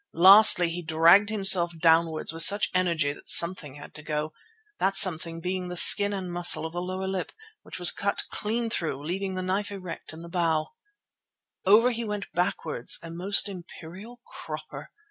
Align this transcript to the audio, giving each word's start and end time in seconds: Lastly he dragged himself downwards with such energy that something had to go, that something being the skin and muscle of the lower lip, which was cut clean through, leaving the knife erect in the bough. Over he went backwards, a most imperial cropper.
Lastly 0.15 0.71
he 0.71 0.81
dragged 0.81 1.29
himself 1.29 1.77
downwards 1.77 2.33
with 2.33 2.41
such 2.41 2.71
energy 2.73 3.13
that 3.13 3.29
something 3.29 3.75
had 3.75 3.93
to 3.93 4.01
go, 4.01 4.33
that 4.79 4.97
something 4.97 5.39
being 5.41 5.67
the 5.67 5.77
skin 5.77 6.11
and 6.11 6.33
muscle 6.33 6.65
of 6.65 6.73
the 6.73 6.81
lower 6.81 7.07
lip, 7.07 7.31
which 7.61 7.77
was 7.77 7.91
cut 7.91 8.23
clean 8.31 8.67
through, 8.67 9.05
leaving 9.05 9.35
the 9.35 9.43
knife 9.43 9.69
erect 9.69 10.11
in 10.11 10.23
the 10.23 10.27
bough. 10.27 10.71
Over 11.67 11.91
he 11.91 12.03
went 12.03 12.33
backwards, 12.33 12.97
a 13.03 13.11
most 13.11 13.47
imperial 13.47 14.19
cropper. 14.25 14.89